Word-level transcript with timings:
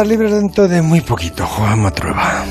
quedar 0.00 0.06
libre 0.06 0.32
dentro 0.32 0.66
de 0.66 0.80
muy 0.80 1.02
poquito, 1.02 1.44
Juan 1.44 1.82
Matrueva. 1.82 2.44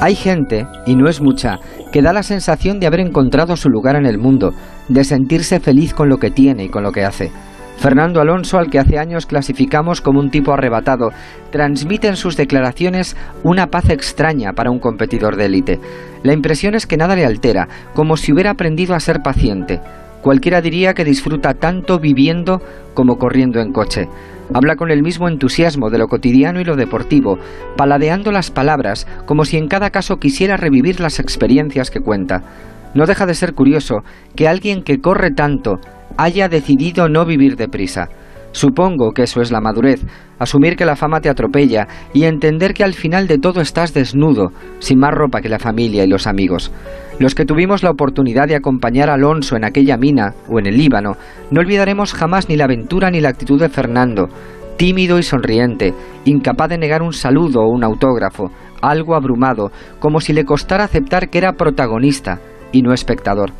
Hay 0.00 0.14
gente, 0.14 0.66
y 0.86 0.96
no 0.96 1.06
es 1.06 1.20
mucha, 1.20 1.58
que 1.92 2.00
da 2.00 2.14
la 2.14 2.22
sensación 2.22 2.80
de 2.80 2.86
haber 2.86 3.00
encontrado 3.00 3.56
su 3.56 3.68
lugar 3.68 3.96
en 3.96 4.06
el 4.06 4.16
mundo, 4.16 4.54
de 4.88 5.04
sentirse 5.04 5.60
feliz 5.60 5.92
con 5.92 6.08
lo 6.08 6.16
que 6.16 6.30
tiene 6.30 6.64
y 6.64 6.68
con 6.70 6.82
lo 6.82 6.92
que 6.92 7.04
hace. 7.04 7.30
Fernando 7.76 8.22
Alonso, 8.22 8.58
al 8.58 8.70
que 8.70 8.78
hace 8.78 8.98
años 8.98 9.26
clasificamos 9.26 10.00
como 10.00 10.18
un 10.18 10.30
tipo 10.30 10.54
arrebatado, 10.54 11.10
transmite 11.50 12.08
en 12.08 12.16
sus 12.16 12.38
declaraciones 12.38 13.16
una 13.42 13.66
paz 13.66 13.90
extraña 13.90 14.54
para 14.54 14.70
un 14.70 14.78
competidor 14.78 15.36
de 15.36 15.44
élite. 15.44 15.80
La 16.22 16.32
impresión 16.32 16.74
es 16.74 16.86
que 16.86 16.96
nada 16.96 17.16
le 17.16 17.26
altera, 17.26 17.68
como 17.92 18.16
si 18.16 18.32
hubiera 18.32 18.52
aprendido 18.52 18.94
a 18.94 19.00
ser 19.00 19.20
paciente. 19.22 19.80
Cualquiera 20.22 20.62
diría 20.62 20.94
que 20.94 21.04
disfruta 21.04 21.52
tanto 21.52 21.98
viviendo 21.98 22.62
como 22.94 23.18
corriendo 23.18 23.60
en 23.60 23.72
coche. 23.72 24.08
Habla 24.52 24.76
con 24.76 24.90
el 24.90 25.02
mismo 25.02 25.28
entusiasmo 25.28 25.90
de 25.90 25.98
lo 25.98 26.08
cotidiano 26.08 26.60
y 26.60 26.64
lo 26.64 26.76
deportivo, 26.76 27.38
paladeando 27.76 28.30
las 28.30 28.50
palabras 28.50 29.06
como 29.26 29.44
si 29.44 29.56
en 29.56 29.68
cada 29.68 29.90
caso 29.90 30.16
quisiera 30.16 30.56
revivir 30.56 31.00
las 31.00 31.18
experiencias 31.18 31.90
que 31.90 32.00
cuenta. 32.00 32.42
No 32.94 33.06
deja 33.06 33.26
de 33.26 33.34
ser 33.34 33.54
curioso 33.54 34.02
que 34.36 34.48
alguien 34.48 34.82
que 34.82 35.00
corre 35.00 35.30
tanto 35.30 35.80
haya 36.16 36.48
decidido 36.48 37.08
no 37.08 37.24
vivir 37.24 37.56
deprisa. 37.56 38.08
Supongo 38.54 39.10
que 39.10 39.24
eso 39.24 39.42
es 39.42 39.50
la 39.50 39.60
madurez, 39.60 40.00
asumir 40.38 40.76
que 40.76 40.84
la 40.84 40.94
fama 40.94 41.20
te 41.20 41.28
atropella 41.28 41.88
y 42.12 42.22
entender 42.22 42.72
que 42.72 42.84
al 42.84 42.94
final 42.94 43.26
de 43.26 43.38
todo 43.38 43.60
estás 43.60 43.92
desnudo, 43.92 44.52
sin 44.78 45.00
más 45.00 45.12
ropa 45.12 45.40
que 45.40 45.48
la 45.48 45.58
familia 45.58 46.04
y 46.04 46.06
los 46.06 46.28
amigos. 46.28 46.70
Los 47.18 47.34
que 47.34 47.46
tuvimos 47.46 47.82
la 47.82 47.90
oportunidad 47.90 48.46
de 48.46 48.54
acompañar 48.54 49.10
a 49.10 49.14
Alonso 49.14 49.56
en 49.56 49.64
aquella 49.64 49.96
mina 49.96 50.34
o 50.48 50.60
en 50.60 50.66
el 50.66 50.78
Líbano, 50.78 51.16
no 51.50 51.60
olvidaremos 51.62 52.14
jamás 52.14 52.48
ni 52.48 52.56
la 52.56 52.66
aventura 52.66 53.10
ni 53.10 53.20
la 53.20 53.30
actitud 53.30 53.58
de 53.58 53.68
Fernando, 53.68 54.28
tímido 54.76 55.18
y 55.18 55.24
sonriente, 55.24 55.92
incapaz 56.24 56.68
de 56.68 56.78
negar 56.78 57.02
un 57.02 57.12
saludo 57.12 57.62
o 57.62 57.68
un 57.68 57.82
autógrafo, 57.82 58.52
algo 58.80 59.16
abrumado, 59.16 59.72
como 59.98 60.20
si 60.20 60.32
le 60.32 60.44
costara 60.44 60.84
aceptar 60.84 61.28
que 61.28 61.38
era 61.38 61.54
protagonista 61.54 62.38
y 62.70 62.82
no 62.82 62.92
espectador. 62.92 63.50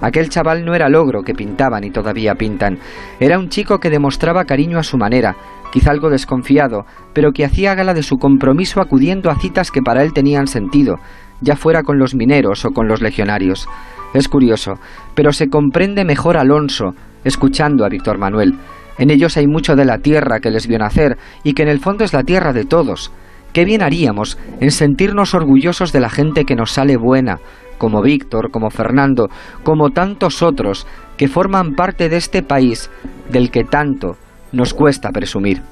Aquel 0.00 0.28
chaval 0.28 0.64
no 0.64 0.74
era 0.74 0.88
logro 0.88 1.22
que 1.22 1.34
pintaban 1.34 1.84
y 1.84 1.90
todavía 1.90 2.34
pintan. 2.34 2.78
Era 3.18 3.38
un 3.38 3.48
chico 3.48 3.78
que 3.78 3.90
demostraba 3.90 4.44
cariño 4.44 4.78
a 4.78 4.82
su 4.82 4.96
manera, 4.96 5.36
quizá 5.72 5.90
algo 5.90 6.10
desconfiado, 6.10 6.86
pero 7.12 7.32
que 7.32 7.44
hacía 7.44 7.74
gala 7.74 7.94
de 7.94 8.02
su 8.02 8.18
compromiso 8.18 8.80
acudiendo 8.80 9.30
a 9.30 9.38
citas 9.38 9.70
que 9.70 9.82
para 9.82 10.02
él 10.02 10.12
tenían 10.12 10.46
sentido, 10.46 10.98
ya 11.40 11.56
fuera 11.56 11.82
con 11.82 11.98
los 11.98 12.14
mineros 12.14 12.64
o 12.64 12.70
con 12.70 12.88
los 12.88 13.00
legionarios. 13.00 13.68
Es 14.14 14.28
curioso, 14.28 14.78
pero 15.14 15.32
se 15.32 15.48
comprende 15.48 16.04
mejor 16.04 16.36
Alonso, 16.36 16.94
escuchando 17.24 17.84
a 17.84 17.88
Víctor 17.88 18.18
Manuel. 18.18 18.56
En 18.98 19.10
ellos 19.10 19.36
hay 19.36 19.46
mucho 19.46 19.76
de 19.76 19.84
la 19.84 19.98
tierra 19.98 20.40
que 20.40 20.50
les 20.50 20.66
vio 20.66 20.78
nacer 20.78 21.16
y 21.44 21.54
que 21.54 21.62
en 21.62 21.68
el 21.68 21.80
fondo 21.80 22.04
es 22.04 22.12
la 22.12 22.24
tierra 22.24 22.52
de 22.52 22.64
todos. 22.64 23.12
Qué 23.52 23.64
bien 23.64 23.82
haríamos 23.82 24.38
en 24.60 24.70
sentirnos 24.70 25.34
orgullosos 25.34 25.92
de 25.92 26.00
la 26.00 26.10
gente 26.10 26.44
que 26.44 26.54
nos 26.54 26.72
sale 26.72 26.96
buena, 26.96 27.38
como 27.78 28.02
Víctor, 28.02 28.50
como 28.50 28.70
Fernando, 28.70 29.28
como 29.64 29.90
tantos 29.90 30.42
otros 30.42 30.86
que 31.16 31.28
forman 31.28 31.74
parte 31.74 32.08
de 32.08 32.16
este 32.16 32.42
país 32.42 32.90
del 33.30 33.50
que 33.50 33.64
tanto 33.64 34.16
nos 34.52 34.74
cuesta 34.74 35.10
presumir. 35.10 35.62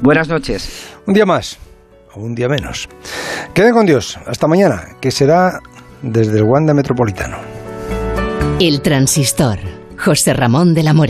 Buenas 0.00 0.28
noches. 0.28 0.94
Un 1.06 1.14
día 1.14 1.26
más, 1.26 1.58
o 2.14 2.20
un 2.20 2.34
día 2.34 2.48
menos. 2.48 2.88
Queden 3.54 3.72
con 3.72 3.86
Dios. 3.86 4.18
Hasta 4.26 4.46
mañana, 4.46 4.82
que 5.00 5.10
será 5.10 5.60
desde 6.02 6.38
el 6.38 6.44
Wanda 6.44 6.74
Metropolitano. 6.74 7.38
El 8.60 8.82
transistor. 8.82 9.58
José 9.98 10.34
Ramón 10.34 10.74
de 10.74 10.82
la 10.82 10.94
More. 10.94 11.02